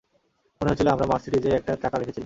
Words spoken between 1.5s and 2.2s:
একটা ট্র্যাকার রেখেছিলাম।